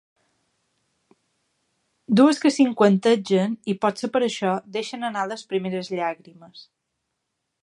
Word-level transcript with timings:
Dues 2.21 2.41
que 2.45 2.53
cinquantegen 2.57 3.55
i, 3.75 3.77
potser 3.85 4.13
per 4.17 4.25
això, 4.31 4.57
deixen 4.79 5.09
anar 5.13 5.31
les 5.33 5.49
primeres 5.53 5.95
llàgrimes. 6.01 6.69